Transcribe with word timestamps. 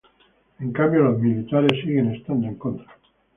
En 0.57 0.71
cambio 0.71 1.03
los 1.03 1.19
militares 1.19 1.79
siguen 1.83 2.15
estando 2.15 2.47
en 2.47 2.55
contra. 2.55 2.87